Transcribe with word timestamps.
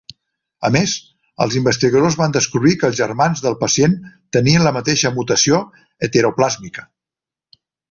A 0.67 0.69
més, 0.75 0.93
els 1.45 1.57
investigadors 1.59 2.17
van 2.21 2.33
descobrir 2.37 2.73
que 2.83 2.89
els 2.89 2.97
germans 3.01 3.45
del 3.47 3.59
pacient 3.61 3.93
tenien 4.39 4.67
la 4.69 4.73
mateixa 4.79 5.13
mutació 5.21 5.63
heteroplàsmica. 6.09 6.89